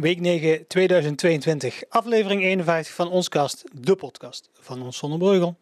week 0.00 0.20
9 0.20 0.66
2022, 0.66 1.82
aflevering 1.88 2.42
51 2.42 2.94
van 2.94 3.10
ons 3.10 3.28
kast, 3.28 3.64
de 3.72 3.94
podcast 3.96 4.50
van 4.60 4.82
ons 4.82 4.96
Zonnebreugel. 4.96 5.58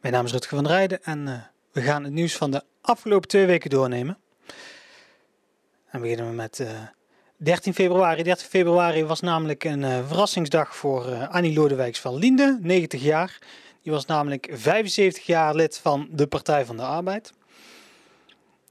Mijn 0.00 0.14
naam 0.14 0.24
is 0.24 0.32
Rutger 0.32 0.56
van 0.56 0.66
Rijden 0.66 1.02
en 1.02 1.26
uh, 1.26 1.42
we 1.72 1.80
gaan 1.80 2.04
het 2.04 2.12
nieuws 2.12 2.36
van 2.36 2.50
de 2.50 2.62
afgelopen 2.80 3.28
twee 3.28 3.46
weken 3.46 3.70
doornemen. 3.70 4.18
En 5.90 6.00
beginnen 6.00 6.28
we 6.28 6.32
met 6.32 6.58
uh, 6.58 6.68
13 7.36 7.74
februari. 7.74 8.22
13 8.22 8.48
februari 8.48 9.04
was 9.04 9.20
namelijk 9.20 9.64
een 9.64 9.82
uh, 9.82 10.06
verrassingsdag 10.06 10.76
voor 10.76 11.26
Annie 11.26 11.54
Lodewijks 11.54 12.00
van 12.00 12.14
Linde, 12.14 12.58
90 12.60 13.02
jaar. 13.02 13.38
Die 13.82 13.92
was 13.92 14.06
namelijk 14.06 14.48
75 14.52 15.26
jaar 15.26 15.54
lid 15.54 15.78
van 15.78 16.08
de 16.10 16.26
Partij 16.26 16.64
van 16.64 16.76
de 16.76 16.82
Arbeid. 16.82 17.32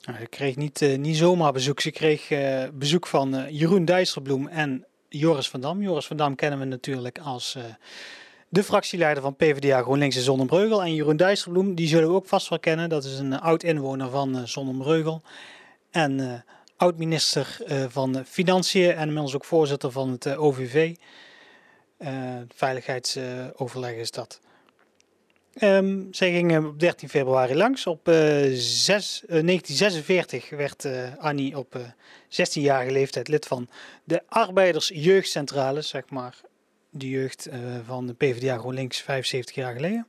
Nou, 0.02 0.18
ze 0.20 0.28
kreeg 0.28 0.56
niet, 0.56 0.98
niet 0.98 1.18
zomaar 1.18 1.52
bezoek. 1.52 1.80
Ze 1.80 1.92
kreeg 1.92 2.28
bezoek 2.74 3.08
van 3.08 3.46
Jeroen 3.50 3.86
Dijsselbloem 3.86 4.48
en 4.48 4.86
Joris 5.14 5.50
van 5.50 5.62
Dam. 5.62 5.82
Joris 5.82 6.08
van 6.08 6.18
Dam 6.18 6.36
kennen 6.36 6.60
we 6.60 6.66
natuurlijk 6.66 7.20
als 7.20 7.58
de 8.50 8.64
fractieleider 8.64 9.24
van 9.24 9.36
PvdA 9.36 9.82
GroenLinks 9.82 10.16
in 10.16 10.22
Zonnebreugel. 10.22 10.84
En 10.84 10.96
Jeroen 10.96 11.18
Dijsselbloem, 11.18 11.76
die 11.76 11.88
zullen 11.88 12.10
we 12.10 12.16
ook 12.16 12.28
vast 12.28 12.50
wel 12.50 12.60
kennen. 12.60 12.90
Dat 12.90 13.04
is 13.04 13.20
een 13.20 13.40
oud-inwoner 13.40 14.10
van 14.10 14.48
Zonnebreugel. 14.48 15.22
En 15.92 16.44
oud-minister 16.76 17.58
van 17.90 18.26
Financiën 18.26 18.92
en 18.92 19.08
inmiddels 19.08 19.36
ook 19.36 19.46
voorzitter 19.46 19.92
van 19.92 20.10
het 20.10 20.36
OVV. 20.36 20.96
veiligheidsoverleg 22.56 23.94
is 23.94 24.12
dat. 24.12 24.40
Um, 25.60 26.08
zij 26.12 26.32
ging 26.32 26.66
op 26.66 26.80
13 26.80 27.10
februari 27.10 27.56
langs. 27.56 27.88
Op 27.88 28.10
uh, 28.10 28.16
6, 28.54 29.22
uh, 29.24 29.30
1946 29.30 30.50
werd 30.50 30.86
uh, 30.86 31.16
Annie 31.18 31.58
op 31.58 31.78
16-jarige 32.30 32.92
leeftijd 32.92 33.28
lid 33.28 33.48
van 33.48 33.70
de 34.04 34.22
Arbeidersjeugdcentrale, 34.28 35.82
zeg 35.82 36.10
maar 36.10 36.42
de 36.90 37.10
jeugd 37.10 37.50
van 37.86 38.08
de 38.08 38.14
PvdA 38.14 38.58
GroenLinks 38.58 39.02
75 39.02 39.56
jaar 39.56 39.74
geleden. 39.74 40.08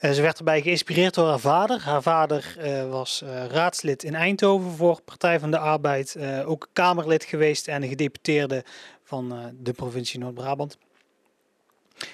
ze 0.00 0.22
werd 0.22 0.38
erbij 0.38 0.62
geïnspireerd 0.62 1.14
door 1.14 1.28
haar 1.28 1.40
vader. 1.40 1.82
Haar 1.82 2.02
vader 2.02 2.56
was 2.90 3.22
raadslid 3.48 4.02
in 4.02 4.14
Eindhoven 4.14 4.70
voor 4.70 5.00
Partij 5.04 5.40
van 5.40 5.50
de 5.50 5.58
Arbeid, 5.58 6.16
ook 6.44 6.68
Kamerlid 6.72 7.24
geweest 7.24 7.68
en 7.68 7.82
een 7.82 7.88
gedeputeerde 7.88 8.64
van 9.04 9.52
de 9.60 9.72
provincie 9.72 10.18
Noord-Brabant. 10.18 10.78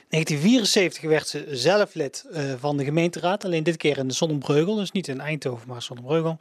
1974 0.08 1.02
werd 1.02 1.28
ze 1.28 1.46
zelf 1.50 1.94
lid 1.94 2.24
uh, 2.30 2.52
van 2.58 2.76
de 2.76 2.84
gemeenteraad, 2.84 3.44
alleen 3.44 3.62
dit 3.62 3.76
keer 3.76 3.98
in 3.98 4.10
Zonnebreugel, 4.10 4.74
dus 4.74 4.90
niet 4.90 5.08
in 5.08 5.20
Eindhoven, 5.20 5.68
maar 5.68 5.82
Zonnebreugel. 5.82 6.36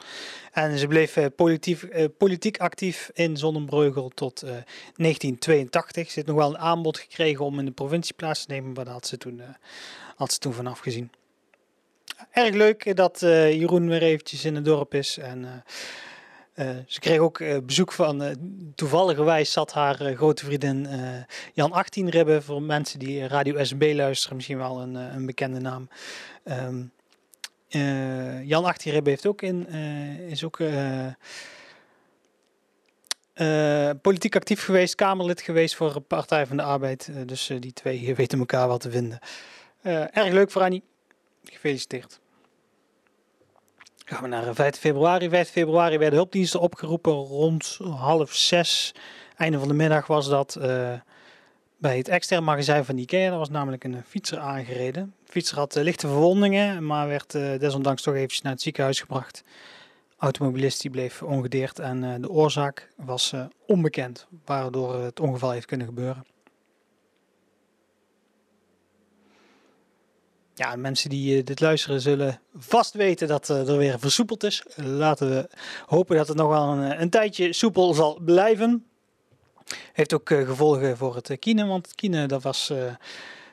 En 0.52 0.78
ze 0.78 0.88
bleef 0.88 1.18
uh, 1.18 1.26
politiek, 1.36 1.82
uh, 1.82 2.06
politiek, 2.18 2.58
actief 2.58 3.12
in 3.14 3.38
Zonnebreugel 3.38 4.12
tot 4.14 4.40
1982. 4.40 6.08
Ze 6.08 6.14
heeft 6.16 6.28
nog 6.28 6.38
wel 6.38 6.50
een 6.50 6.58
aanbod 6.58 6.98
gekregen 6.98 7.46
om 7.46 7.60
in 7.60 7.66
de 7.66 7.72
provincie 7.72 8.16
plaats 8.16 8.46
te 8.46 8.52
nemen, 8.52 8.72
maar 8.72 8.86
daar 8.86 8.94
had 8.94 9.08
ze 9.08 9.18
toen, 9.18 9.42
had 10.16 10.34
ze 10.34 10.40
toen 10.40 10.54
vanaf 10.54 10.80
gezien. 10.80 11.12
Erg 12.32 12.56
leuk 12.56 12.96
dat 12.96 13.20
Jeroen 13.20 13.90
weer 13.90 14.02
eventjes 14.02 14.46
in 14.46 14.56
het 14.56 14.66
dorp 14.66 14.94
is 14.94 15.18
en... 15.18 15.64
Uh, 16.60 16.70
ze 16.88 17.00
kreeg 17.00 17.20
ook 17.20 17.40
uh, 17.40 17.58
bezoek 17.64 17.92
van, 17.92 18.24
uh, 18.24 18.32
toevalligerwijs 18.76 19.52
zat 19.52 19.74
haar 19.74 19.96
grote 20.16 20.46
vriendin 20.46 20.88
Jan 21.54 21.72
18 21.72 22.10
Ribben, 22.10 22.44
voor 22.44 22.62
mensen 22.62 23.00
die 23.00 23.28
Radio 23.28 23.64
SB 23.64 23.92
luisteren, 23.96 24.36
misschien 24.36 24.58
wel 24.58 24.82
een, 24.82 24.96
een 24.96 25.26
bekende 25.26 25.60
naam. 25.60 25.90
Um, 26.44 26.92
Jan 28.44 28.66
18 28.66 28.92
Ribben 28.92 29.12
heeft 29.12 29.26
ook 29.26 29.42
in, 29.42 29.68
is 30.28 30.44
ook 30.44 30.60
politiek 34.02 34.36
actief 34.36 34.64
geweest, 34.64 34.96
Kamerlid 34.96 35.42
geweest 35.42 35.76
voor 35.76 36.02
Partij 36.02 36.46
van 36.46 36.58
de 36.58 36.64
Arbeid. 36.64 37.10
dus 37.26 37.52
die 37.60 37.74
twee 37.74 38.16
weten 38.16 38.40
elkaar 38.40 38.68
wel 38.68 38.78
te 38.78 38.92
vinden. 38.92 39.20
erg 40.12 40.34
leuk 40.34 40.52
voor 40.52 40.62
Annie. 40.62 40.84
Gefeliciteerd. 41.44 42.20
Gaan 44.10 44.22
we 44.22 44.28
naar 44.28 44.56
5 44.56 44.76
februari. 44.76 45.30
5 45.30 45.50
februari 45.50 45.98
werden 45.98 46.20
hulpdiensten 46.20 46.60
opgeroepen 46.60 47.14
rond 47.14 47.78
half 47.82 48.34
zes. 48.34 48.96
Einde 49.36 49.60
van 49.60 49.68
de 49.68 49.74
middag 49.74 50.08
was 50.08 50.30
dat 50.30 50.58
uh, 50.60 50.94
bij 51.78 51.98
het 51.98 52.08
extern 52.08 52.44
magazijn 52.44 52.86
van 52.86 52.98
Ikea. 52.98 53.32
Er 53.32 53.38
was 53.38 53.50
namelijk 53.50 53.84
een 53.84 54.04
fietser 54.08 54.40
aangereden. 54.40 55.14
De 55.26 55.32
fietser 55.32 55.58
had 55.58 55.76
lichte 55.76 56.08
verwondingen, 56.08 56.86
maar 56.86 57.08
werd 57.08 57.32
desondanks 57.32 58.02
toch 58.02 58.14
eventjes 58.14 58.42
naar 58.42 58.52
het 58.52 58.62
ziekenhuis 58.62 59.00
gebracht. 59.00 59.44
Automobilist 60.18 60.82
die 60.82 60.92
bleef 60.92 61.24
ongedeerd 61.24 61.80
en 61.80 62.22
de 62.22 62.30
oorzaak 62.30 62.90
was 62.96 63.34
onbekend, 63.66 64.28
waardoor 64.46 64.96
het 64.96 65.20
ongeval 65.20 65.52
heeft 65.52 65.66
kunnen 65.66 65.88
gebeuren. 65.88 66.26
Ja, 70.58 70.76
mensen 70.76 71.10
die 71.10 71.44
dit 71.44 71.60
luisteren 71.60 72.02
zullen 72.02 72.40
vast 72.56 72.94
weten 72.94 73.28
dat 73.28 73.50
er 73.50 73.78
weer 73.78 74.00
versoepeld 74.00 74.44
is. 74.44 74.64
Laten 74.76 75.30
we 75.30 75.50
hopen 75.86 76.18
dat 76.18 76.28
het 76.28 76.38
nog 76.38 76.48
wel 76.48 76.68
een, 76.68 77.02
een 77.02 77.10
tijdje 77.10 77.54
soepel 77.54 77.94
zal 77.94 78.20
blijven. 78.20 78.86
Heeft 79.94 80.14
ook 80.14 80.30
gevolgen 80.30 80.98
voor 80.98 81.16
het 81.16 81.38
kine, 81.40 81.66
want 81.66 81.86
het 81.86 81.96
kine 81.96 82.26
dat 82.26 82.44
was 82.44 82.74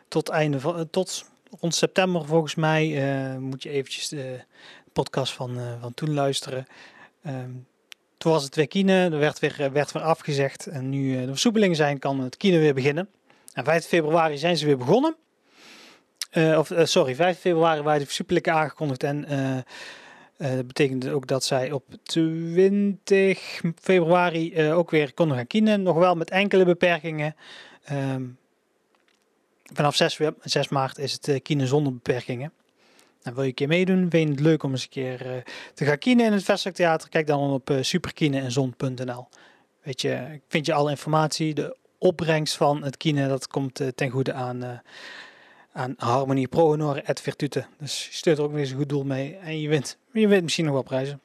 tot, 0.09 0.28
einde 0.28 0.60
van, 0.60 0.91
tot 0.91 1.25
rond 1.60 1.75
september 1.75 2.26
volgens 2.26 2.54
mij. 2.54 2.87
Uh, 2.87 3.38
moet 3.38 3.62
je 3.62 3.70
eventjes 3.70 4.09
de 4.09 4.41
podcast 4.93 5.32
van, 5.32 5.59
van 5.81 5.94
toen 5.94 6.14
luisteren. 6.14 6.66
Um, 7.26 7.66
toen 8.16 8.32
was 8.32 8.44
het 8.44 8.54
weer 8.54 8.69
kine, 8.69 8.93
er 8.93 9.19
werd 9.19 9.38
weer, 9.38 9.70
werd 9.72 9.93
weer 9.93 10.03
afgezegd. 10.03 10.66
En 10.66 10.88
nu 10.88 11.20
de 11.20 11.26
versoepelingen 11.26 11.76
zijn, 11.76 11.98
kan 11.98 12.20
het 12.20 12.37
kine 12.37 12.59
weer 12.59 12.75
beginnen. 12.75 13.09
En 13.53 13.64
5 13.64 13.87
februari 13.87 14.38
zijn 14.38 14.56
ze 14.56 14.66
weer 14.66 14.78
begonnen. 14.78 15.16
Uh, 16.34 16.58
of 16.58 16.70
uh, 16.70 16.84
sorry, 16.84 17.14
5 17.14 17.38
februari 17.38 17.82
waren 17.82 17.98
de 18.00 18.06
versoepelingen 18.06 18.52
aangekondigd. 18.52 19.02
En 19.02 19.32
uh, 19.32 20.56
dat 20.56 20.66
betekent 20.66 21.08
ook 21.08 21.26
dat 21.26 21.44
zij 21.44 21.72
op 21.72 21.84
20 22.02 23.62
februari 23.80 24.70
ook 24.70 24.90
weer 24.90 25.14
konden 25.14 25.36
gaan 25.36 25.46
kiezen. 25.46 25.82
Nog 25.82 25.96
wel 25.96 26.14
met 26.14 26.30
enkele 26.30 26.64
beperkingen. 26.64 27.36
Um, 27.92 28.38
vanaf 29.72 29.96
6, 29.96 30.20
6, 30.40 30.68
maart 30.68 30.98
is 30.98 31.12
het 31.12 31.42
kiezen 31.42 31.66
zonder 31.66 31.92
beperkingen. 31.92 32.52
Nou, 33.22 33.34
wil 33.34 33.44
je 33.44 33.48
een 33.48 33.54
keer 33.54 33.68
meedoen? 33.68 34.10
Vind 34.10 34.28
je 34.28 34.34
het 34.34 34.40
leuk 34.40 34.62
om 34.62 34.70
eens 34.70 34.82
een 34.82 34.88
keer 34.88 35.42
te 35.74 35.84
gaan 35.84 35.98
kiezen 35.98 36.24
in 36.26 36.32
het 36.32 36.44
Vestigtheater? 36.44 37.08
Kijk 37.08 37.26
dan 37.26 37.50
op 37.50 37.70
uh, 37.70 37.78
superkieneenzon.nl. 37.80 39.28
Weet 39.82 40.00
je, 40.00 40.40
vind 40.48 40.66
je 40.66 40.72
alle 40.72 40.90
informatie. 40.90 41.54
De 41.54 41.76
opbrengst 41.98 42.56
van 42.56 42.82
het 42.82 42.96
kiezen, 42.96 43.28
dat 43.28 43.46
komt 43.46 43.80
ten 43.94 44.10
goede 44.10 44.32
aan 44.32 44.82
aan 45.74 45.94
Harmonie 45.96 46.48
Pro 46.48 46.66
Honor 46.66 47.02
et 47.04 47.20
Virtute. 47.20 47.66
Dus 47.78 48.20
je 48.22 48.30
er 48.30 48.42
ook 48.42 48.50
weer 48.50 48.60
eens 48.60 48.70
een 48.70 48.76
goed 48.76 48.88
doel 48.88 49.04
mee 49.04 49.36
en 49.36 49.60
je 49.60 49.68
wint, 49.68 49.98
je 50.12 50.28
wint 50.28 50.42
misschien 50.42 50.64
nog 50.64 50.74
wel 50.74 50.82
prijzen. 50.82 51.20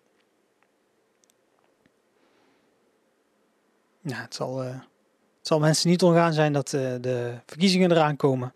Ja, 4.01 4.21
het 4.21 4.35
zal, 4.35 4.63
uh, 4.63 4.69
het 4.69 5.47
zal 5.47 5.59
mensen 5.59 5.89
niet 5.89 6.03
ongaan 6.03 6.33
zijn 6.33 6.53
dat 6.53 6.73
uh, 6.73 6.95
de 7.01 7.39
verkiezingen 7.45 7.91
eraan 7.91 8.15
komen. 8.15 8.53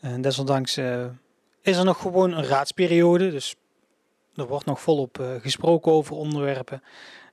En 0.00 0.20
desondanks 0.20 0.78
uh, 0.78 1.06
is 1.62 1.76
er 1.76 1.84
nog 1.84 2.00
gewoon 2.00 2.32
een 2.32 2.44
raadsperiode, 2.44 3.30
dus 3.30 3.56
er 4.34 4.46
wordt 4.46 4.66
nog 4.66 4.80
volop 4.80 5.38
gesproken 5.40 5.92
over 5.92 6.16
onderwerpen. 6.16 6.82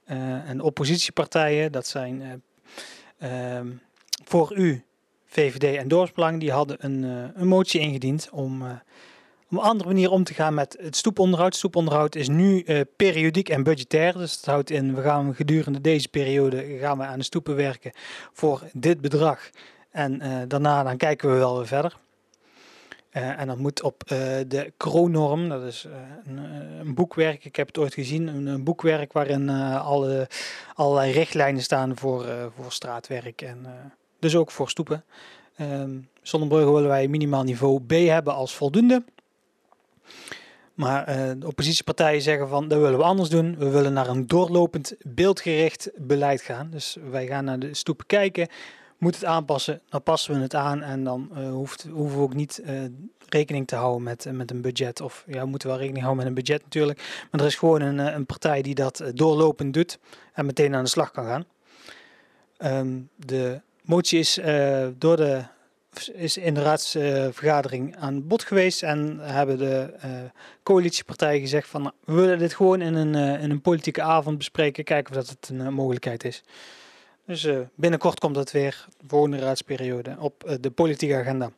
en 0.06 0.62
oppositiepartijen, 0.62 1.72
dat 1.72 1.88
zijn 1.88 2.44
ehm, 3.18 3.72
voor 4.24 4.58
u 4.58 4.86
VVD 5.36 5.78
en 5.78 5.88
Dorpsbelang 5.88 6.40
die 6.40 6.52
hadden 6.52 6.78
een, 6.80 7.04
uh, 7.04 7.24
een 7.34 7.48
motie 7.48 7.80
ingediend 7.80 8.30
om, 8.32 8.62
uh, 8.62 8.68
om 9.50 9.58
een 9.58 9.64
andere 9.64 9.90
manier 9.90 10.12
om 10.12 10.24
te 10.24 10.34
gaan 10.34 10.54
met 10.54 10.78
het 10.80 10.96
stoeponderhoud. 10.96 11.56
Stoeponderhoud 11.56 12.16
is 12.16 12.28
nu 12.28 12.64
uh, 12.66 12.82
periodiek 12.96 13.50
en 13.50 13.64
budgetair. 13.64 14.18
Dus 14.18 14.42
dat 14.42 14.46
houdt 14.46 14.70
in, 14.70 14.96
we 14.96 15.02
gaan 15.02 15.36
gedurende 15.36 15.82
deze 15.82 16.08
periode 16.08 16.78
gaan 16.80 16.98
we 16.98 17.04
aan 17.04 17.20
de 17.20 17.26
stoepen 17.26 17.56
werken 17.56 17.92
voor 18.34 18.62
dit 18.74 19.02
bedrag. 19.02 19.50
En 19.90 20.22
daarna 20.48 20.84
dan 20.84 20.98
kijken 20.98 21.32
we 21.32 21.38
wel 21.38 21.58
weer 21.58 21.68
verder. 21.68 21.98
en 23.10 23.48
dat 23.48 23.58
moet 23.58 23.82
op 23.82 24.04
de 24.48 24.74
kroonnorm, 24.78 25.50
dat 25.50 25.64
is 25.64 25.88
een, 26.26 26.38
een, 26.80 26.94
boekwerk, 26.94 27.46
ik 27.46 27.56
heb 27.56 27.68
het 27.68 27.78
ooit 27.78 27.94
gezien, 27.94 28.28
een, 28.28 28.46
een 28.46 28.64
boekwerk 28.64 29.14
waarin 29.14 29.50
alle, 29.50 30.28
allerlei 30.74 31.12
richtlijnen 31.12 31.62
staan 31.62 31.98
voor, 31.98 32.26
voor 32.56 32.72
straatwerk 32.72 33.42
en 33.42 33.66
dus 34.26 34.36
ook 34.36 34.52
voor 34.52 34.70
stoepen. 34.70 35.04
Um, 35.62 36.10
willen 36.32 36.88
wij 36.88 37.08
minimaal 37.08 37.44
niveau 37.44 37.82
B 37.82 37.92
hebben 37.92 38.34
als 38.34 38.56
voldoende. 38.56 39.04
Maar 40.74 41.10
uh, 41.10 41.32
de 41.38 41.48
oppositiepartijen 41.48 42.22
zeggen 42.22 42.48
van 42.48 42.68
dat 42.68 42.80
willen 42.80 42.98
we 42.98 43.04
anders 43.04 43.30
doen. 43.30 43.58
We 43.58 43.70
willen 43.70 43.94
naar 43.94 44.08
een 44.08 44.28
doorlopend 44.28 44.96
beeldgericht 45.02 45.90
beleid 45.96 46.42
gaan. 46.42 46.70
Dus 46.70 46.98
wij 47.10 47.28
gaan 47.28 47.46
naar 47.46 47.60
de 47.60 47.74
stoepen 47.74 48.06
kijken. 48.06 48.48
Moet 48.98 49.16
het 49.16 49.26
aanpassen, 49.26 49.82
dan 49.90 50.04
passen 50.04 50.34
we 50.36 50.42
het 50.42 50.56
aan. 50.56 50.82
En 50.82 51.04
dan 51.04 51.30
uh, 51.38 51.50
hoeft, 51.50 51.88
hoeven 51.92 52.18
we 52.18 52.24
ook 52.24 52.34
niet 52.34 52.62
uh, 52.66 52.82
rekening 53.30 53.68
te 53.68 53.76
houden 53.76 54.04
met, 54.04 54.28
met 54.32 54.52
een 54.52 54.62
budget. 54.62 55.02
Of 55.02 55.24
ja, 55.28 55.42
we 55.42 55.48
moeten 55.48 55.70
wel 55.70 55.78
rekening 55.78 56.04
houden 56.04 56.24
met 56.26 56.38
een 56.38 56.44
budget 56.44 56.64
natuurlijk. 56.64 57.28
Maar 57.32 57.42
er 57.42 57.48
is 57.48 57.56
gewoon 57.56 57.82
een, 57.82 57.98
een 57.98 58.26
partij 58.26 58.62
die 58.62 58.76
dat 58.76 59.04
doorlopend 59.14 59.74
doet. 59.74 60.00
En 60.34 60.46
meteen 60.46 60.76
aan 60.76 60.84
de 60.84 60.90
slag 60.90 61.12
kan 61.12 61.26
gaan. 61.26 61.46
Um, 62.58 63.10
de 63.16 63.62
motie 63.86 64.20
is 64.20 64.40
door 64.98 65.18
de 65.18 65.44
is 66.14 66.38
in 66.38 66.54
de 66.54 66.62
raadsvergadering 66.62 67.96
aan 67.96 68.28
bod 68.28 68.44
geweest 68.44 68.84
en 68.84 69.20
hebben 69.20 69.58
de 69.58 69.94
coalitiepartijen 70.64 71.40
gezegd 71.40 71.68
van 71.68 71.82
nou, 71.82 71.94
we 72.04 72.14
willen 72.14 72.38
dit 72.38 72.54
gewoon 72.54 72.82
in 72.82 72.94
een, 72.94 73.16
in 73.40 73.52
een 73.52 73.62
politieke 73.62 74.02
avond 74.02 74.38
bespreken, 74.38 74.84
kijken 74.84 75.16
of 75.16 75.26
dat 75.26 75.30
het 75.30 75.50
een 75.50 75.74
mogelijkheid 75.74 76.24
is. 76.24 76.44
Dus 77.26 77.48
binnenkort 77.76 78.20
komt 78.20 78.36
dat 78.36 78.52
weer, 78.52 78.86
de 78.98 79.08
volgende 79.08 79.40
raadsperiode, 79.40 80.16
op 80.20 80.58
de 80.62 80.72
politieke 80.72 81.16
agenda. 81.16 81.52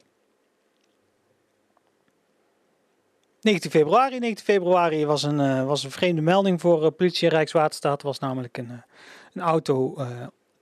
19 3.42 3.72
februari. 3.72 4.20
19 4.20 4.46
februari 4.46 5.06
was 5.06 5.24
een, 5.24 5.66
was 5.66 5.84
een 5.84 5.92
vreemde 5.92 6.22
melding 6.22 6.62
voor 6.62 6.92
politie 6.92 7.30
en 7.30 7.36
Rijkswaterstaat. 7.36 8.00
Er 8.00 8.08
was 8.08 8.20
namelijk 8.20 8.58
een, 8.58 8.84
een 9.34 9.42
auto 9.42 9.96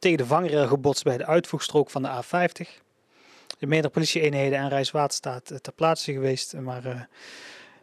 tegen 0.05 0.19
de 0.19 0.25
vangrail 0.25 0.67
gebotst 0.67 1.03
bij 1.03 1.17
de 1.17 1.25
uitvoegstrook 1.25 1.89
van 1.89 2.01
de 2.01 2.09
A50. 2.09 2.83
De 3.59 3.67
meerdere 3.67 3.93
politieeenheden 3.93 4.59
en 4.59 4.69
Rijkswaterstaat 4.69 5.45
ter 5.45 5.73
plaatse 5.75 6.13
geweest. 6.13 6.53
Maar 6.53 7.07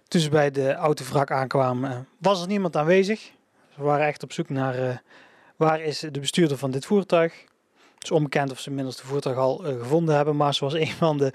toen 0.09 0.21
ze 0.21 0.31
bij 0.31 0.51
de 0.51 0.73
autovrak 0.73 1.31
aankwamen, 1.31 2.09
was 2.19 2.41
er 2.41 2.47
niemand 2.47 2.77
aanwezig. 2.77 3.33
Ze 3.75 3.83
waren 3.83 4.07
echt 4.07 4.23
op 4.23 4.33
zoek 4.33 4.49
naar 4.49 5.03
waar 5.57 5.81
is 5.81 5.99
de 5.99 6.21
bestuurder 6.21 6.57
van 6.59 6.71
dit 6.71 6.87
voertuig. 6.87 7.33
Het 7.95 8.05
is 8.05 8.11
onbekend 8.11 8.51
of 8.51 8.61
ze 8.61 8.69
inmiddels 8.69 8.97
de 8.97 9.07
voertuig 9.07 9.37
al 9.37 9.67
uh, 9.67 9.81
gevonden 9.81 10.15
hebben. 10.15 10.37
Maar 10.37 10.55
zoals 10.55 10.75
een 10.85 10.93
van 10.93 11.19
de 11.19 11.33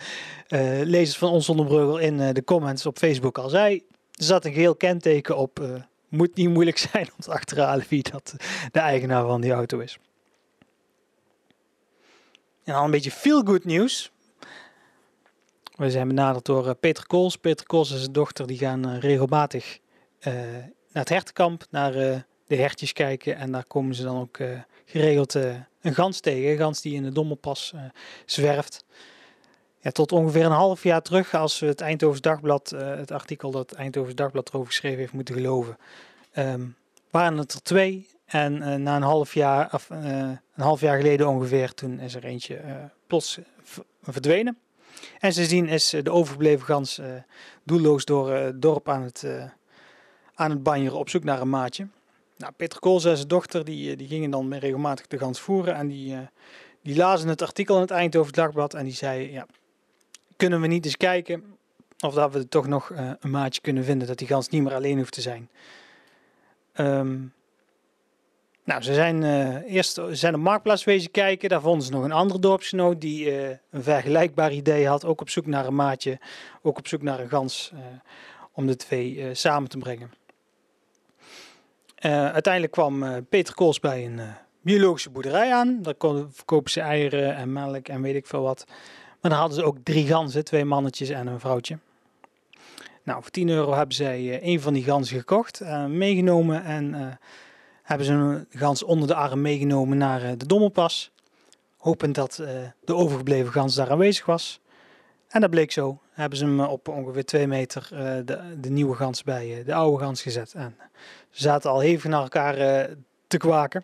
uh, 0.50 0.60
lezers 0.84 1.18
van 1.18 1.30
Ons 1.30 1.46
Zonder 1.46 2.02
in 2.02 2.20
uh, 2.20 2.30
de 2.34 2.44
comments 2.44 2.86
op 2.86 2.98
Facebook 2.98 3.38
al 3.38 3.50
zei. 3.50 3.76
Er 4.12 4.24
zat 4.24 4.46
een 4.46 4.54
geel 4.54 4.76
kenteken 4.76 5.38
op. 5.38 5.60
moet 6.08 6.36
niet 6.36 6.50
moeilijk 6.50 6.78
zijn 6.92 7.10
om 7.16 7.24
te 7.24 7.32
achterhalen 7.32 7.86
wie 7.90 8.04
dat 8.12 8.36
de 8.72 8.80
eigenaar 8.80 9.26
van 9.26 9.42
die 9.42 9.52
auto 9.52 9.80
is. 9.80 9.98
En 12.68 12.74
dan 12.74 12.84
een 12.84 12.92
beetje 12.92 13.12
feel 13.12 13.44
good 13.44 13.64
nieuws. 13.64 14.12
We 15.76 15.92
zijn 15.92 16.08
benaderd 16.08 16.46
door 16.46 16.76
Peter 16.76 17.08
Kools. 17.08 17.36
Peter 17.36 17.66
Kools 17.66 17.92
en 17.92 17.98
zijn 17.98 18.12
dochter 18.12 18.48
die 18.48 18.58
gaan 18.58 18.96
regelmatig 18.96 19.80
naar 20.22 20.70
het 20.92 21.10
hertenkamp. 21.10 21.66
Naar 21.70 21.92
de 22.48 22.56
hertjes 22.56 22.94
kijken. 22.94 23.36
En 23.36 23.52
daar 23.52 23.66
komen 23.66 23.96
ze 23.96 24.04
dan 24.04 24.20
ook 24.20 24.38
geregeld 24.86 25.34
een 25.34 25.94
gans 25.94 26.20
tegen. 26.20 26.52
Een 26.52 26.58
gans 26.58 26.82
die 26.82 26.96
in 26.96 27.04
de 27.04 27.12
Dommelpas 27.12 27.74
zwerft. 28.26 28.86
Ja, 29.80 29.92
tot 29.92 30.12
ongeveer 30.12 30.46
een 30.46 30.52
half 30.52 30.84
jaar 30.84 31.02
terug, 31.02 31.34
als 31.34 31.60
we 31.60 31.66
het 31.66 31.82
Eindhoven 31.82 32.22
Dagblad, 32.22 32.70
het 32.76 33.12
artikel 33.12 33.52
dat 33.52 33.72
Eindhoven 33.72 34.16
Dagblad 34.16 34.50
erover 34.50 34.68
geschreven 34.68 35.00
heeft, 35.00 35.14
moeten 35.14 35.36
geloven, 35.36 35.78
um, 36.38 36.76
waren 37.12 37.38
het 37.38 37.54
er 37.54 37.62
twee. 37.62 38.08
En 38.26 38.84
na 38.84 38.96
een 38.96 39.02
half 39.02 39.34
jaar, 39.34 39.74
of, 39.74 39.90
een 40.58 40.64
half 40.64 40.82
jaar 40.82 40.98
geleden 40.98 41.28
ongeveer, 41.28 41.74
toen 41.74 42.00
is 42.00 42.16
er 42.16 42.24
eentje 42.24 42.62
plots 43.08 43.40
verdwenen. 44.02 44.58
En 45.20 45.34
sindsdien 45.34 45.68
is 45.68 45.90
de 45.90 46.12
overgebleven 46.12 46.66
gans 46.66 47.02
doelloos 47.64 48.06
door 48.06 48.32
het 48.32 48.62
dorp 48.62 48.90
aan 48.90 49.02
het, 49.02 49.26
aan 50.36 50.50
het 50.50 50.64
banjeren 50.64 50.98
op 50.98 51.10
zoek 51.10 51.24
naar 51.24 51.42
een 51.42 51.50
maatje. 51.50 51.88
Nou, 52.38 52.54
Peter 52.58 52.80
Kools 52.80 53.06
en 53.06 53.16
zijn 53.16 53.28
dochter 53.28 53.66
die, 53.66 53.92
eh, 53.92 53.98
die 53.98 54.08
gingen 54.08 54.30
dan 54.30 54.54
regelmatig 54.54 55.08
de 55.08 55.18
gans 55.18 55.40
voeren. 55.40 55.76
En 55.76 55.88
die, 55.88 56.16
die 56.82 56.96
lazen 56.96 57.30
het 57.30 57.42
artikel 57.42 57.76
in 57.76 57.82
het 57.82 57.92
Eindhoven 57.92 58.34
Dagblad. 58.34 58.74
En 58.74 58.84
die 58.84 58.94
zeiden, 58.94 59.32
ja, 59.32 59.46
kunnen 60.36 60.62
we 60.62 60.68
niet 60.68 60.86
eens 60.86 60.98
kijken 60.98 61.44
of 62.00 62.14
dat 62.14 62.34
we 62.34 62.48
toch 62.48 62.68
nog 62.68 62.92
een 63.20 63.32
maatje 63.32 63.62
kunnen 63.62 63.84
vinden. 63.84 64.08
Dat 64.08 64.18
die 64.18 64.28
gans 64.28 64.50
niet 64.50 64.64
meer 64.64 64.74
alleen 64.74 64.98
hoeft 64.98 65.14
te 65.14 65.22
zijn. 65.22 65.50
Um, 66.74 67.34
nou, 68.68 68.82
ze 68.82 68.94
zijn 68.94 69.22
uh, 69.22 69.74
eerst 69.74 70.02
zijn 70.12 70.36
op 70.36 70.42
Marktplaats 70.42 70.84
wezen 70.84 71.12
kijken. 71.12 71.50
Daar 71.50 71.62
vonden 71.62 71.86
ze 71.86 71.92
nog 71.92 72.04
een 72.04 72.12
andere 72.12 72.40
dorpsgenoot 72.40 73.02
die 73.02 73.26
uh, 73.26 73.50
een 73.70 73.84
vergelijkbaar 73.84 74.52
idee 74.52 74.88
had. 74.88 75.06
Ook 75.06 75.22
op 75.22 75.30
zoek 75.30 75.46
naar 75.46 75.66
een 75.66 75.76
maatje, 75.76 76.20
ook 76.62 76.78
op 76.78 76.88
zoek 76.88 77.02
naar 77.02 77.20
een 77.20 77.30
gans. 77.30 77.72
Uh, 77.74 77.80
om 78.52 78.68
de 78.68 78.76
twee 78.76 79.34
samen 79.34 79.70
te 79.70 79.78
brengen. 79.78 80.12
Uiteindelijk 82.34 82.74
kwam 82.74 83.26
Peter 83.30 83.54
Kools 83.54 83.80
bij 83.80 84.06
een 84.06 84.20
biologische 84.62 85.10
boerderij 85.10 85.54
aan. 85.54 85.82
Daar 85.82 85.96
kon, 85.96 86.28
verkopen 86.32 86.72
ze 86.72 86.82
eieren 86.82 87.36
en 87.36 87.54
melk 87.54 87.88
en 87.88 88.02
weet 88.02 88.16
ik 88.16 88.26
veel 88.26 88.42
wat. 88.42 88.64
Maar 89.22 89.32
dan 89.32 89.40
hadden 89.40 89.58
ze 89.58 89.64
ook 89.64 89.78
drie 89.84 90.08
ganzen, 90.08 90.44
twee 90.44 90.66
mannetjes 90.66 91.10
en 91.10 91.28
een 91.28 91.40
vrouwtje. 91.40 91.78
Nou, 93.04 93.22
voor 93.22 93.32
10 93.32 93.50
euro 93.50 93.74
hebben 93.74 93.96
zij 93.96 94.44
een 94.44 94.62
van 94.62 94.74
die 94.74 94.84
ganzen 94.84 95.18
gekocht, 95.18 95.62
meegenomen 95.88 96.64
en 96.64 97.18
hebben 97.88 98.06
ze 98.08 98.14
een 98.14 98.46
gans 98.50 98.84
onder 98.84 99.08
de 99.08 99.16
arm 99.16 99.42
meegenomen 99.42 99.98
naar 99.98 100.38
de 100.38 100.46
Dommelpas. 100.46 101.12
Hopend 101.78 102.16
dat 102.16 102.36
de 102.86 102.96
overgebleven 102.96 103.52
gans 103.52 103.76
daar 103.76 103.92
aanwezig 103.92 104.26
was. 104.26 104.60
En 105.28 105.42
dat 105.42 105.50
bleek 105.50 105.72
zo. 105.72 106.00
Hebben 106.12 106.38
ze 106.38 106.46
hem 106.46 106.60
op 106.60 106.88
ongeveer 106.88 107.26
2 107.26 107.48
meter 107.48 107.88
de, 108.26 108.56
de, 108.60 108.70
nieuwe 108.70 108.96
gans 108.96 109.24
bij 109.24 109.64
de 109.66 109.74
oude 109.74 110.04
gans 110.04 110.22
gezet. 110.22 110.54
En 110.54 110.76
ze 111.30 111.42
zaten 111.42 111.70
al 111.70 111.80
hevig 111.80 112.10
naar 112.12 112.22
elkaar 112.22 112.88
te 113.28 113.38
kwaken. 113.38 113.84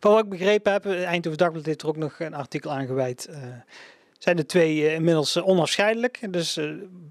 Van 0.00 0.12
wat 0.12 0.24
ik 0.24 0.30
begrepen 0.30 0.72
heb, 0.72 0.86
Eindhoven 0.86 1.38
Dagblad 1.38 1.66
heeft 1.66 1.82
er 1.82 1.88
ook 1.88 1.96
nog 1.96 2.20
een 2.20 2.34
artikel 2.34 2.70
aan 2.70 2.86
gewijd. 2.86 3.28
Uh, 3.30 3.36
zijn 4.18 4.36
de 4.36 4.46
twee 4.46 4.94
inmiddels 4.94 5.42
onafscheidelijk. 5.42 6.32
Dus 6.32 6.60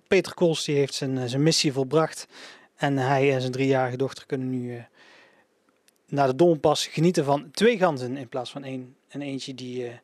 Peter 0.08 0.34
Kools 0.34 0.66
die 0.66 0.76
heeft 0.76 0.94
zijn, 0.94 1.30
zijn 1.30 1.44
missie 1.44 1.74
volbracht. 1.74 2.28
En 2.76 2.98
hij 2.98 3.34
en 3.34 3.40
zijn 3.40 3.52
driejarige 3.52 3.98
dochter 3.98 4.26
kunnen 4.26 4.50
nu 4.50 4.86
naar 6.08 6.28
de 6.28 6.36
Dompas 6.36 6.88
genieten 6.88 7.26
van 7.26 7.52
twee 7.52 7.78
ganzen 7.78 8.18
in 8.18 8.30
plaats 8.30 8.52
van 8.52 8.64
één. 8.64 8.96
En 9.08 9.22
eentje 9.22 9.56
die, 9.56 10.00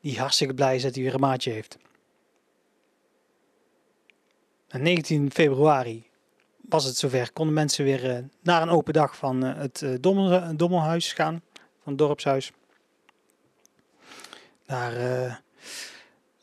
die 0.00 0.18
hartstikke 0.18 0.54
blij 0.54 0.76
is 0.76 0.82
dat 0.82 0.94
hij 0.94 1.04
weer 1.04 1.14
een 1.14 1.20
maatje 1.20 1.50
heeft. 1.50 1.78
En 4.68 4.82
19 4.82 5.30
februari 5.30 6.06
was 6.68 6.84
het 6.84 6.96
zover. 6.96 7.32
Konden 7.32 7.54
mensen 7.54 7.84
weer 7.84 8.04
uh, 8.04 8.24
naar 8.42 8.62
een 8.62 8.68
open 8.68 8.92
dag 8.92 9.16
van 9.16 9.44
uh, 9.44 9.56
het 9.56 9.84
dommel, 10.00 10.56
Dommelhuis 10.56 11.12
gaan, 11.12 11.42
van 11.54 11.92
het 11.92 11.98
dorpshuis. 11.98 12.52
Daar 14.66 15.42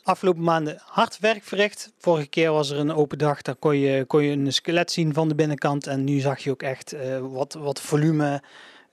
afgelopen 0.05 0.43
maanden 0.43 0.77
hard 0.81 1.19
werk 1.19 1.43
verricht. 1.43 1.91
Vorige 1.97 2.27
keer 2.27 2.51
was 2.51 2.69
er 2.69 2.77
een 2.77 2.93
open 2.93 3.17
dag, 3.17 3.41
daar 3.41 3.55
kon 3.55 3.77
je, 3.77 4.05
kon 4.05 4.23
je 4.23 4.31
een 4.31 4.53
skelet 4.53 4.91
zien 4.91 5.13
van 5.13 5.27
de 5.27 5.35
binnenkant. 5.35 5.87
En 5.87 6.03
nu 6.03 6.19
zag 6.19 6.39
je 6.39 6.51
ook 6.51 6.61
echt 6.61 6.95
wat, 7.21 7.53
wat 7.53 7.81
volume. 7.81 8.41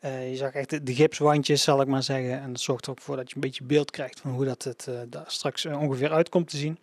je 0.00 0.37
zag 0.37 0.52
echt 0.52 0.87
de, 0.87 0.95
gipswandjes, 0.95 1.62
zal 1.62 1.81
ik 1.81 1.87
maar 1.87 2.02
zeggen. 2.02 2.40
En 2.40 2.52
dat 2.52 2.61
zorgt 2.61 2.85
er 2.85 2.90
ook 2.90 3.00
voor 3.00 3.16
dat 3.16 3.28
je 3.28 3.35
een 3.35 3.40
beetje 3.40 3.64
beeld 3.64 3.90
krijgt 3.90 4.21
van 4.21 4.31
hoe 4.31 4.45
dat 4.45 4.62
het 4.62 4.88
daar 5.09 5.25
straks 5.26 5.66
ongeveer 5.66 6.12
uitkomt 6.12 6.49
te 6.49 6.57
zien. 6.57 6.78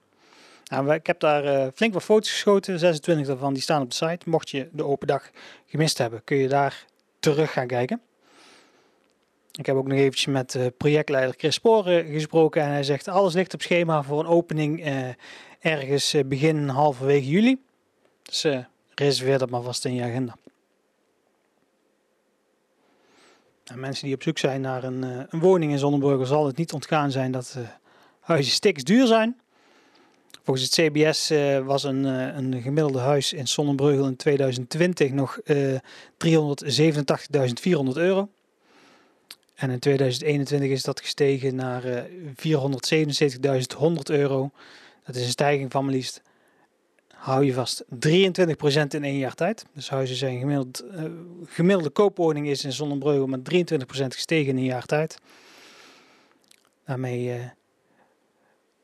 Nou, 0.63 0.93
ik 0.93 1.07
heb 1.07 1.19
daar 1.19 1.71
flink 1.71 1.93
wat 1.93 2.03
foto's 2.03 2.31
geschoten, 2.31 2.79
26 2.79 3.27
daarvan 3.27 3.53
die 3.53 3.62
staan 3.62 3.81
op 3.81 3.89
de 3.89 3.95
site. 3.95 4.29
Mocht 4.29 4.50
je 4.50 4.69
de 4.71 4.86
open 4.86 5.07
dag 5.07 5.29
gemist 5.65 5.98
hebben, 5.98 6.24
kun 6.24 6.38
je 6.38 6.48
daar 6.48 6.86
terug 7.19 7.51
gaan 7.51 7.67
kijken. 7.67 8.01
Ik 9.59 9.65
heb 9.65 9.75
ook 9.75 9.87
nog 9.87 9.97
eventjes 9.97 10.25
met 10.25 10.55
uh, 10.55 10.65
projectleider 10.77 11.35
Chris 11.37 11.55
Sporen 11.55 12.05
gesproken 12.05 12.61
en 12.61 12.69
hij 12.69 12.83
zegt 12.83 13.07
alles 13.07 13.33
ligt 13.33 13.53
op 13.53 13.61
schema 13.61 14.03
voor 14.03 14.19
een 14.19 14.25
opening 14.25 14.85
uh, 14.85 15.07
ergens 15.59 16.15
begin 16.25 16.67
halverwege 16.67 17.29
juli. 17.29 17.61
Dus 18.23 18.45
reserveer 18.95 19.37
dat 19.37 19.49
maar 19.49 19.61
vast 19.61 19.85
in 19.85 19.93
je 19.93 20.03
agenda. 20.03 20.35
En 23.65 23.79
mensen 23.79 24.05
die 24.05 24.15
op 24.15 24.23
zoek 24.23 24.37
zijn 24.37 24.61
naar 24.61 24.83
een, 24.83 25.03
een 25.03 25.39
woning 25.39 25.71
in 25.71 25.79
Zonneburger 25.79 26.27
zal 26.27 26.45
het 26.45 26.57
niet 26.57 26.73
ontgaan 26.73 27.11
zijn 27.11 27.31
dat 27.31 27.57
huizen 28.19 28.53
stiks 28.53 28.83
duur 28.83 29.07
zijn. 29.07 29.39
Volgens 30.43 30.65
het 30.65 30.91
CBS 30.91 31.33
was 31.65 31.83
een, 31.83 32.03
een 32.03 32.61
gemiddelde 32.61 32.99
huis 32.99 33.33
in 33.33 33.47
Sonnenbreugel 33.47 34.05
in 34.05 34.15
2020 34.15 35.11
nog 35.11 35.39
uh, 35.43 35.77
387.400 35.77 35.81
euro. 37.93 38.29
En 39.59 39.69
in 39.69 39.79
2021 39.79 40.69
is 40.69 40.83
dat 40.83 40.99
gestegen 40.99 41.55
naar 41.55 41.83
477.100 41.83 42.13
euro. 44.03 44.51
Dat 45.03 45.15
is 45.15 45.23
een 45.23 45.29
stijging 45.29 45.71
van 45.71 45.85
maar 45.85 45.93
liefst, 45.93 46.21
hou 47.13 47.45
je 47.45 47.53
vast, 47.53 47.83
23% 47.83 47.87
in 48.89 49.03
één 49.03 49.17
jaar 49.17 49.35
tijd. 49.35 49.65
Dus 49.73 49.89
huizen 49.89 50.15
zijn 50.15 50.39
gemiddeld, 50.39 50.83
gemiddelde 51.45 51.89
koopwoning 51.89 52.47
is 52.47 52.63
in 52.63 52.73
Sonnenbreugel 52.73 53.27
met 53.27 53.53
23% 53.53 53.75
gestegen 54.07 54.49
in 54.49 54.57
een 54.57 54.63
jaar 54.63 54.85
tijd. 54.85 55.17
Daarmee 56.85 57.51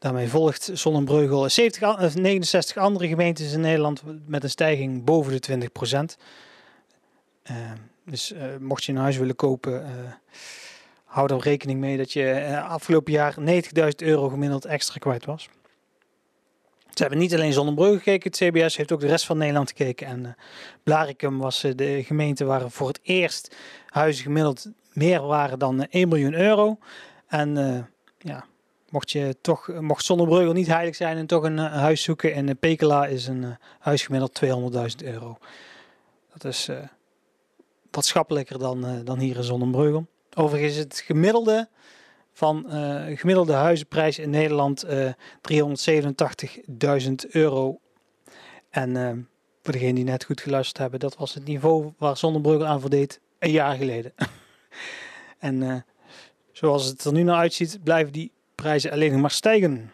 Daarmee 0.05 0.27
volgt 0.27 0.69
Zonnebreugel 0.73 1.49
70, 1.49 2.15
69 2.15 2.77
andere 2.77 3.07
gemeentes 3.07 3.53
in 3.53 3.59
Nederland 3.59 4.03
met 4.27 4.43
een 4.43 4.49
stijging 4.49 5.03
boven 5.03 5.31
de 5.31 5.39
20 5.39 5.71
procent. 5.71 6.17
Uh, 7.51 7.57
dus 8.05 8.31
uh, 8.31 8.43
mocht 8.59 8.83
je 8.83 8.91
een 8.91 8.97
huis 8.97 9.17
willen 9.17 9.35
kopen, 9.35 9.73
uh, 9.73 10.11
hou 11.15 11.33
er 11.33 11.39
rekening 11.41 11.79
mee 11.79 11.97
dat 11.97 12.11
je 12.11 12.59
afgelopen 12.67 13.11
jaar 13.11 13.35
90.000 13.39 13.89
euro 13.95 14.29
gemiddeld 14.29 14.65
extra 14.65 14.97
kwijt 14.99 15.25
was. 15.25 15.49
Ze 16.93 17.01
hebben 17.01 17.19
niet 17.19 17.33
alleen 17.33 17.53
Zonnebreugel 17.53 17.97
gekeken, 17.97 18.31
het 18.31 18.39
CBS 18.39 18.77
heeft 18.77 18.91
ook 18.91 18.99
de 18.99 19.07
rest 19.07 19.25
van 19.25 19.37
Nederland 19.37 19.69
gekeken. 19.69 20.07
En 20.07 20.35
Blarikum 20.83 21.37
was 21.37 21.61
de 21.75 22.03
gemeente 22.03 22.45
waar 22.45 22.69
voor 22.69 22.87
het 22.87 22.99
eerst 23.03 23.55
huizen 23.87 24.23
gemiddeld 24.23 24.67
meer 24.93 25.21
waren 25.21 25.59
dan 25.59 25.85
1 25.85 26.07
miljoen 26.07 26.33
euro. 26.33 26.77
En 27.27 27.55
ja, 28.17 28.45
mocht 28.89 29.11
je 29.11 29.35
toch, 29.41 29.67
mocht 29.79 30.09
niet 30.53 30.67
heilig 30.67 30.95
zijn 30.95 31.17
en 31.17 31.27
toch 31.27 31.43
een, 31.43 31.57
huis 31.57 32.03
zoeken 32.03 32.33
in 32.33 32.57
Pekela 32.57 33.05
is 33.05 33.27
een 33.27 33.57
huis 33.79 34.05
gemiddeld 34.05 34.41
200.000 35.01 35.07
euro. 35.07 35.37
Dat 36.33 36.43
is 36.43 36.69
wat 37.91 38.05
schappelijker 38.05 38.59
dan, 38.59 39.03
dan 39.03 39.19
hier 39.19 39.37
in 39.37 39.43
Zonnebreugel. 39.43 40.05
Overigens 40.35 40.75
het 40.75 41.01
gemiddelde 41.05 41.69
van 42.33 42.65
uh, 42.67 43.17
gemiddelde 43.17 43.53
huizenprijs 43.53 44.19
in 44.19 44.29
Nederland 44.29 44.85
uh, 44.85 45.07
eh, 45.07 45.13
387.000 47.07 47.13
euro. 47.29 47.79
En 48.69 48.89
uh, 48.95 49.11
voor 49.63 49.73
degene 49.73 49.93
die 49.93 50.03
net 50.03 50.23
goed 50.23 50.41
geluisterd 50.41 50.77
hebben, 50.77 50.99
dat 50.99 51.17
was 51.17 51.33
het 51.33 51.45
niveau 51.45 51.93
waar 51.97 52.17
Zonnebreugel 52.17 52.65
aan 52.65 52.81
voldeed 52.81 53.19
een 53.39 53.51
jaar 53.51 53.75
geleden. 53.75 54.13
en 55.39 55.85
zoals 56.51 56.85
het 56.85 57.03
er 57.03 57.11
nu 57.13 57.23
naar 57.23 57.37
uitziet, 57.37 57.79
blijven 57.83 58.13
die 58.13 58.31
prijzen 58.55 58.91
alleen 58.91 59.11
nog 59.11 59.21
maar 59.21 59.31
stijgen. 59.31 59.91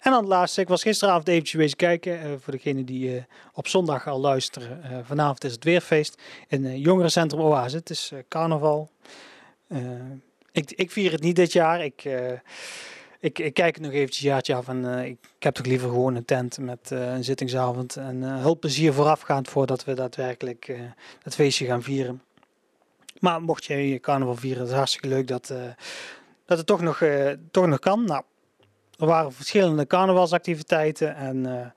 En 0.00 0.10
dan 0.10 0.20
het 0.20 0.28
laatste, 0.28 0.60
ik 0.60 0.68
was 0.68 0.82
gisteravond 0.82 1.28
eventjes 1.28 1.60
wezen 1.60 1.76
kijken, 1.76 2.40
voor 2.40 2.52
degene 2.52 2.84
die 2.84 3.24
op 3.52 3.68
zondag 3.68 4.06
al 4.06 4.20
luisteren. 4.20 5.04
vanavond 5.04 5.44
is 5.44 5.52
het 5.52 5.64
weerfeest 5.64 6.22
in 6.48 6.80
jongerencentrum 6.80 7.40
Oase. 7.40 7.76
Het 7.76 7.90
is 7.90 8.12
carnaval. 8.28 8.90
Eh, 9.68 9.80
ik, 10.52 10.72
ik 10.72 10.90
vier 10.90 11.12
het 11.12 11.20
niet 11.20 11.36
dit 11.36 11.52
jaar. 11.52 11.84
Ik, 11.84 12.04
ik, 13.20 13.38
ik 13.38 13.54
kijk 13.54 13.74
het 13.74 13.84
nog 13.84 13.92
eventjes 13.92 14.22
jaartje 14.22 14.54
af. 14.54 14.68
En 14.68 14.84
ik, 14.84 15.18
ik, 15.36 15.42
heb 15.42 15.54
toch 15.54 15.66
liever 15.66 15.88
gewoon 15.88 16.14
een 16.14 16.24
tent 16.24 16.58
met 16.58 16.90
een 16.90 17.24
zittingsavond. 17.24 17.96
En 17.96 18.22
hulpplezier 18.22 18.92
voorafgaand 18.92 19.48
voordat 19.48 19.84
we 19.84 19.94
daadwerkelijk 19.94 20.72
het 21.22 21.34
feestje 21.34 21.66
gaan 21.66 21.82
vieren. 21.82 22.22
Maar 23.18 23.42
mocht 23.42 23.64
je 23.64 23.98
carnaval 24.00 24.36
vieren, 24.36 24.60
het 24.60 24.70
is 24.70 24.76
hartstikke 24.76 25.08
leuk 25.08 25.26
dat, 25.26 25.52
dat 26.44 26.58
het 26.58 26.66
toch 26.66 26.80
nog, 26.80 27.02
toch 27.50 27.66
nog 27.66 27.78
kan. 27.78 28.04
Nou, 28.04 28.22
er 29.00 29.06
waren 29.06 29.32
verschillende 29.32 29.86
carnavalsactiviteiten. 29.86 31.16
En 31.16 31.72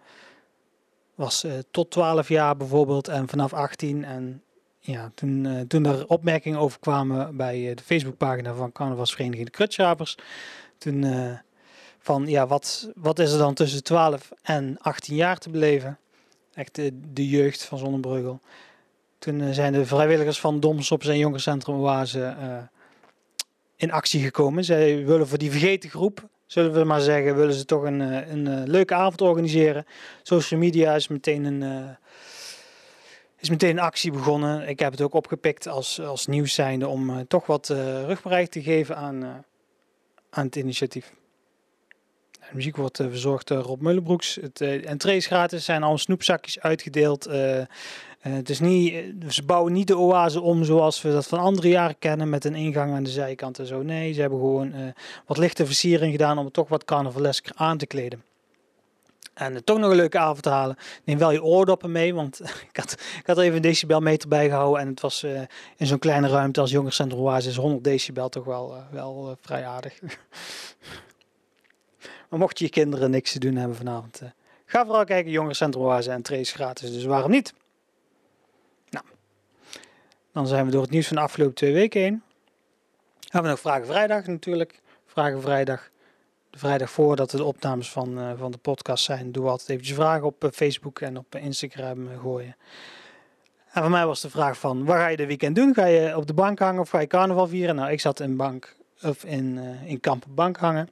was 1.15 1.45
tot 1.71 1.91
12 1.91 2.27
jaar 2.27 2.57
bijvoorbeeld 2.57 3.07
en 3.07 3.27
vanaf 3.27 3.53
18. 3.53 4.05
En 4.05 4.43
ja, 4.79 5.11
toen, 5.15 5.45
uh, 5.45 5.59
toen 5.61 5.85
er 5.85 6.07
opmerkingen 6.07 6.59
over 6.59 6.79
kwamen 6.79 7.37
bij 7.37 7.73
de 7.75 7.83
Facebookpagina 7.83 8.53
van 8.53 8.71
Carnavalsvereniging 8.71 9.45
de 9.45 9.51
Krutschapers. 9.51 10.17
Toen 10.77 11.05
van, 11.99 12.27
ja, 12.27 12.47
wat, 12.47 12.91
wat 12.95 13.19
is 13.19 13.31
er 13.31 13.37
dan 13.37 13.53
tussen 13.53 13.83
12 13.83 14.31
en 14.41 14.77
18 14.81 15.15
jaar 15.15 15.37
te 15.37 15.49
beleven? 15.49 15.99
Echt 16.53 16.75
de, 17.13 17.29
jeugd 17.29 17.63
van 17.63 17.77
Zonnebreugel. 17.77 18.39
Toen 19.19 19.53
zijn 19.53 19.73
de 19.73 19.85
vrijwilligers 19.85 20.39
van 20.39 20.59
Doms 20.59 20.91
op 20.91 21.03
zijn 21.03 21.17
jongerencentrum 21.17 21.75
Oase 21.75 22.35
in 23.75 23.91
actie 23.91 24.21
gekomen. 24.21 24.63
Zij 24.63 25.05
willen 25.05 25.27
voor 25.27 25.37
die 25.37 25.51
vergeten 25.51 25.89
groep, 25.89 26.29
zullen 26.53 26.73
we 26.73 26.83
maar 26.83 27.01
zeggen, 27.01 27.35
willen 27.35 27.53
ze 27.53 27.65
toch 27.65 27.83
een, 27.83 27.99
een 28.31 28.69
leuke 28.69 28.93
avond 28.93 29.21
organiseren. 29.21 29.85
Social 30.23 30.59
media 30.59 30.95
is 30.95 31.07
meteen 31.07 31.43
een 31.45 31.95
is 33.39 33.49
meteen 33.49 33.77
een 33.77 33.83
actie 33.83 34.11
begonnen. 34.11 34.67
Ik 34.67 34.79
heb 34.79 34.91
het 34.91 35.01
ook 35.01 35.13
opgepikt 35.13 35.67
als, 35.67 36.01
als 36.01 36.27
nieuws 36.27 36.53
zijnde 36.53 36.87
om 36.87 37.27
toch 37.27 37.45
wat 37.45 37.69
uh, 37.69 38.03
rugbereid 38.03 38.51
te 38.51 38.61
geven 38.61 38.95
aan, 38.95 39.45
aan 40.29 40.45
het 40.45 40.55
initiatief. 40.55 41.13
De 42.31 42.49
muziek 42.51 42.75
wordt 42.75 42.97
verzorgd 42.97 43.47
door 43.47 43.63
Rob 43.63 43.81
Mullenbroeks. 43.81 44.35
Het 44.41 44.61
entrees 44.61 45.25
gratis 45.25 45.65
zijn 45.65 45.83
al 45.83 45.97
snoepzakjes 45.97 46.59
uitgedeeld. 46.59 47.29
Het 48.31 48.49
is 48.49 48.59
niet, 48.59 49.05
ze 49.29 49.43
bouwen 49.43 49.73
niet 49.73 49.87
de 49.87 49.97
oase 49.97 50.41
om 50.41 50.63
zoals 50.63 51.01
we 51.01 51.11
dat 51.11 51.27
van 51.27 51.39
andere 51.39 51.67
jaren 51.67 51.99
kennen 51.99 52.29
met 52.29 52.45
een 52.45 52.55
ingang 52.55 52.93
aan 52.93 53.03
de 53.03 53.09
zijkant 53.09 53.59
en 53.59 53.65
zo. 53.65 53.81
Nee, 53.81 54.13
ze 54.13 54.21
hebben 54.21 54.39
gewoon 54.39 54.93
wat 55.25 55.37
lichte 55.37 55.65
versiering 55.65 56.11
gedaan 56.11 56.37
om 56.37 56.45
het 56.45 56.53
toch 56.53 56.69
wat 56.69 56.85
carnavalesker 56.85 57.51
aan 57.55 57.77
te 57.77 57.85
kleden. 57.85 58.23
En 59.33 59.63
toch 59.63 59.77
nog 59.77 59.89
een 59.89 59.95
leuke 59.95 60.17
avond 60.17 60.41
te 60.41 60.49
halen. 60.49 60.77
Neem 61.03 61.17
wel 61.17 61.31
je 61.31 61.43
oordoppen 61.43 61.91
mee, 61.91 62.13
want 62.13 62.39
ik 62.69 62.77
had, 62.77 62.91
ik 62.91 63.25
had 63.25 63.37
er 63.37 63.43
even 63.43 63.55
een 63.55 63.61
decibelmeter 63.61 64.29
bij 64.29 64.49
gehouden. 64.49 64.81
En 64.81 64.87
het 64.87 65.01
was 65.01 65.23
in 65.77 65.87
zo'n 65.87 65.99
kleine 65.99 66.27
ruimte 66.27 66.61
als 66.61 66.71
Jongerencentrum 66.71 67.21
Oase 67.21 67.49
is 67.49 67.55
100 67.55 67.83
decibel 67.83 68.29
toch 68.29 68.45
wel, 68.45 68.75
wel 68.91 69.37
vrij 69.41 69.65
aardig. 69.65 69.99
maar 72.29 72.39
mocht 72.39 72.59
je 72.59 72.65
je 72.65 72.71
kinderen 72.71 73.11
niks 73.11 73.31
te 73.31 73.39
doen 73.39 73.55
hebben 73.55 73.77
vanavond, 73.77 74.21
ga 74.65 74.85
vooral 74.85 75.03
kijken 75.03 75.31
Jongerencentrum 75.31 75.83
Oase 75.83 76.11
en 76.11 76.21
trace 76.21 76.53
gratis. 76.53 76.91
Dus 76.91 77.05
waarom 77.05 77.31
niet? 77.31 77.53
Dan 80.33 80.47
zijn 80.47 80.65
we 80.65 80.71
door 80.71 80.81
het 80.81 80.91
nieuws 80.91 81.07
van 81.07 81.15
de 81.15 81.21
afgelopen 81.21 81.55
twee 81.55 81.73
weken 81.73 82.01
heen. 82.01 82.23
Hebben 83.19 83.41
we 83.41 83.47
nog 83.47 83.59
Vragen 83.59 83.85
Vrijdag 83.85 84.27
natuurlijk. 84.27 84.81
Vragen 85.05 85.41
Vrijdag 85.41 85.91
de 86.53 86.59
vrijdag 86.59 86.91
voordat 86.91 87.29
de 87.29 87.43
opnames 87.43 87.91
van, 87.91 88.19
uh, 88.19 88.31
van 88.37 88.51
de 88.51 88.57
podcast 88.57 89.03
zijn, 89.03 89.31
doe 89.31 89.47
altijd 89.47 89.69
eventjes 89.69 89.95
vragen 89.95 90.25
op 90.25 90.43
uh, 90.43 90.49
Facebook 90.51 90.99
en 90.99 91.17
op 91.17 91.35
Instagram 91.35 92.07
uh, 92.07 92.19
gooien. 92.19 92.55
En 93.71 93.81
voor 93.81 93.91
mij 93.91 94.05
was 94.05 94.21
de 94.21 94.29
vraag 94.29 94.57
van, 94.57 94.85
waar 94.85 94.99
ga 94.99 95.07
je 95.07 95.17
de 95.17 95.25
weekend 95.25 95.55
doen? 95.55 95.73
Ga 95.73 95.85
je 95.85 96.17
op 96.17 96.27
de 96.27 96.33
bank 96.33 96.59
hangen 96.59 96.81
of 96.81 96.89
ga 96.89 96.99
je 96.99 97.07
carnaval 97.07 97.47
vieren? 97.47 97.75
Nou, 97.75 97.91
ik 97.91 97.99
zat 97.99 98.19
in, 98.19 98.37
bank, 98.37 98.75
of 99.01 99.23
in, 99.23 99.57
in 99.85 99.99
kamp 99.99 100.25
bank 100.29 100.57
hangen. 100.57 100.89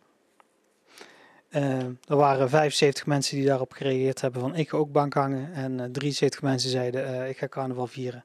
er 1.50 2.16
waren 2.16 2.50
75 2.50 3.06
mensen 3.06 3.38
die 3.38 3.46
daarop 3.46 3.72
gereageerd 3.72 4.22
hebben 4.22 4.42
van 4.42 4.56
ik 4.56 4.70
ga 4.70 4.78
ook 4.78 4.92
bank 4.92 5.14
hangen. 5.14 5.54
En 5.54 5.92
73 5.92 6.42
mensen 6.42 6.70
zeiden 6.70 7.30
ik 7.30 7.38
ga 7.38 7.48
carnaval 7.48 7.88
vieren. 7.88 8.24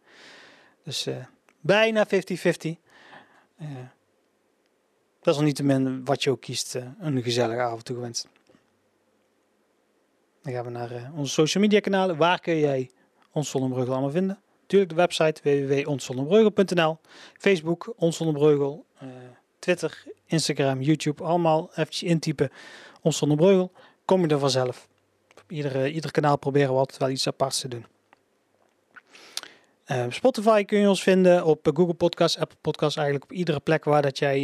Dus 0.87 1.09
bijna 1.61 2.07
50-50. 2.07 2.09
Dat 5.21 5.43
is 5.43 5.61
min 5.61 6.05
wat 6.05 6.23
je 6.23 6.31
ook 6.31 6.41
kiest, 6.41 6.75
eh, 6.75 6.83
een 7.01 7.23
gezellige 7.23 7.61
avond 7.61 7.85
toegewenst. 7.85 8.29
Dan 10.43 10.53
gaan 10.53 10.65
we 10.65 10.71
naar 10.71 10.91
eh, 10.91 11.19
onze 11.19 11.33
social 11.33 11.63
media 11.63 11.81
kanalen. 11.81 12.17
Waar 12.17 12.41
kun 12.41 12.59
jij 12.59 12.91
ons 13.33 13.51
Zonnebreugel 13.51 13.93
allemaal 13.93 14.11
vinden? 14.11 14.39
Natuurlijk 14.61 14.91
de 14.91 14.97
website 14.97 15.41
www.onszonnebreugel.nl 15.43 16.99
Facebook, 17.39 17.93
Ons 17.97 18.17
Zonnebreugel, 18.17 18.85
Twitter, 19.59 20.05
Instagram, 20.27 20.81
YouTube. 20.81 21.25
Allemaal 21.25 21.71
eventjes 21.71 22.03
intypen 22.03 22.51
Ons 23.03 23.17
Zonnebreugel. 23.17 23.73
Kom 24.05 24.21
je 24.21 24.29
er 24.29 24.39
vanzelf. 24.39 24.89
Ieder, 25.49 25.89
ieder 25.89 26.11
kanaal 26.11 26.37
proberen 26.37 26.73
we 26.73 26.79
altijd 26.79 26.99
wel 26.99 27.11
iets 27.11 27.27
aparts 27.27 27.61
te 27.61 27.69
doen. 27.69 27.87
Uh, 29.93 30.05
Spotify 30.09 30.65
kun 30.65 30.79
je 30.79 30.89
ons 30.89 31.03
vinden, 31.03 31.45
op 31.45 31.71
Google 31.75 31.95
Podcasts, 31.95 32.39
Apple 32.39 32.59
Podcasts, 32.61 32.97
eigenlijk 32.97 33.31
op 33.31 33.37
iedere 33.37 33.61
plek 33.61 33.85
waar 33.85 34.03
dat 34.03 34.19
jij 34.19 34.41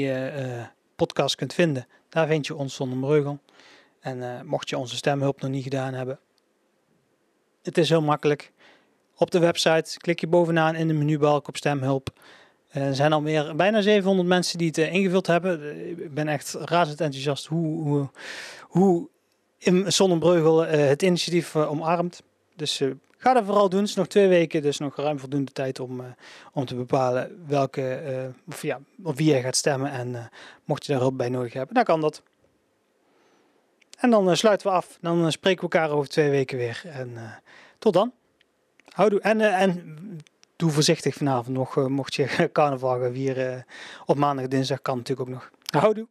uh, 0.56 0.64
podcast 0.96 1.34
kunt 1.34 1.54
vinden. 1.54 1.86
Daar 2.08 2.26
vind 2.26 2.46
je 2.46 2.54
ons 2.54 2.74
zonder 2.74 2.98
breugel. 2.98 3.38
En 4.00 4.46
mocht 4.46 4.68
je 4.68 4.78
onze 4.78 4.96
stemhulp 4.96 5.40
nog 5.40 5.50
niet 5.50 5.62
gedaan 5.62 5.94
hebben, 5.94 6.18
het 7.62 7.78
is 7.78 7.88
heel 7.88 8.02
makkelijk. 8.02 8.52
Op 9.16 9.30
de 9.30 9.38
website 9.38 9.98
klik 9.98 10.20
je 10.20 10.26
bovenaan 10.26 10.74
in 10.74 10.88
de 10.88 10.94
menubalk 10.94 11.48
op 11.48 11.56
stemhulp. 11.56 12.10
Er 12.68 12.94
zijn 12.94 13.12
al 13.12 13.20
meer, 13.20 13.56
bijna 13.56 13.80
700 13.80 14.28
mensen 14.28 14.58
die 14.58 14.66
het 14.66 14.76
ingevuld 14.76 15.26
hebben. 15.26 15.88
Ik 15.88 16.14
ben 16.14 16.28
echt 16.28 16.54
razend 16.54 17.00
enthousiast 17.00 17.46
hoe, 17.46 17.82
hoe, 17.82 18.10
hoe 18.60 19.08
in 19.58 19.92
Zonnebreugel 19.92 20.60
het 20.66 21.02
initiatief 21.02 21.56
omarmt. 21.56 22.22
Dus 22.56 22.82
Ga 23.22 23.32
dat 23.32 23.44
vooral 23.44 23.68
doen. 23.68 23.80
Het 23.80 23.88
is 23.88 23.94
nog 23.94 24.06
twee 24.06 24.28
weken, 24.28 24.62
dus 24.62 24.78
nog 24.78 24.96
ruim 24.96 25.18
voldoende 25.18 25.52
tijd 25.52 25.80
om, 25.80 26.00
uh, 26.00 26.06
om 26.52 26.64
te 26.64 26.74
bepalen 26.74 27.44
welke, 27.46 28.02
uh, 28.06 28.52
of, 28.54 28.62
ja, 28.62 28.80
of 29.02 29.16
wie 29.16 29.26
jij 29.26 29.42
gaat 29.42 29.56
stemmen. 29.56 29.90
En 29.90 30.08
uh, 30.08 30.24
mocht 30.64 30.86
je 30.86 30.92
daar 30.92 31.00
hulp 31.00 31.16
bij 31.16 31.28
nodig 31.28 31.52
hebben, 31.52 31.74
dan 31.74 31.84
kan 31.84 32.00
dat. 32.00 32.22
En 33.98 34.10
dan 34.10 34.36
sluiten 34.36 34.66
we 34.66 34.72
af. 34.72 34.98
Dan 35.00 35.32
spreken 35.32 35.68
we 35.68 35.72
elkaar 35.72 35.96
over 35.96 36.08
twee 36.08 36.30
weken 36.30 36.58
weer. 36.58 36.82
En 36.84 37.18
tot 37.78 37.92
dan. 37.92 38.12
Houdoe. 38.88 39.20
En, 39.20 39.40
en 39.40 39.96
doe 40.56 40.70
voorzichtig 40.70 41.14
vanavond 41.14 41.56
nog, 41.56 41.88
mocht 41.88 42.14
je 42.14 42.48
carnaval 42.52 43.00
gaan 43.00 43.12
vieren 43.12 43.66
op 44.06 44.16
maandag, 44.16 44.48
dinsdag, 44.48 44.82
kan 44.82 44.96
natuurlijk 44.96 45.28
ook 45.28 45.34
nog. 45.34 45.50
Houdoe. 45.80 46.06